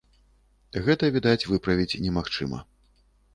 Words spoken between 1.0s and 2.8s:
відаць, выправіць немагчыма.